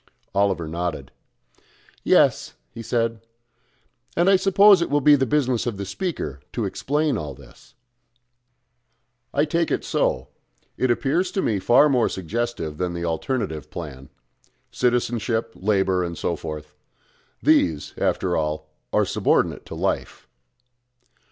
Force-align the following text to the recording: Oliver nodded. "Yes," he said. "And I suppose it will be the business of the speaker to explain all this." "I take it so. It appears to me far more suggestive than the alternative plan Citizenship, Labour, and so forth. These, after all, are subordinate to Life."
Oliver 0.33 0.67
nodded. 0.67 1.11
"Yes," 2.03 2.55
he 2.71 2.81
said. 2.81 3.21
"And 4.17 4.31
I 4.31 4.35
suppose 4.35 4.81
it 4.81 4.89
will 4.89 4.99
be 4.99 5.13
the 5.15 5.27
business 5.27 5.67
of 5.67 5.77
the 5.77 5.85
speaker 5.85 6.39
to 6.53 6.65
explain 6.65 7.19
all 7.19 7.35
this." 7.35 7.75
"I 9.31 9.45
take 9.45 9.69
it 9.69 9.85
so. 9.85 10.29
It 10.75 10.89
appears 10.89 11.29
to 11.33 11.43
me 11.43 11.59
far 11.59 11.87
more 11.87 12.09
suggestive 12.09 12.79
than 12.79 12.95
the 12.95 13.05
alternative 13.05 13.69
plan 13.69 14.09
Citizenship, 14.71 15.51
Labour, 15.53 16.03
and 16.03 16.17
so 16.17 16.35
forth. 16.35 16.73
These, 17.43 17.93
after 17.95 18.35
all, 18.35 18.71
are 18.91 19.05
subordinate 19.05 19.67
to 19.67 19.75
Life." 19.75 20.27